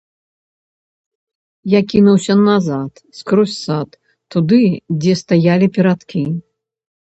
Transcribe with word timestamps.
Я 1.77 1.81
кінуўся 1.91 2.33
назад, 2.47 2.91
скрозь 3.19 3.59
сад, 3.65 3.89
туды, 4.35 4.61
дзе 5.01 5.13
стаялі 5.23 5.71
перадкі. 5.79 6.27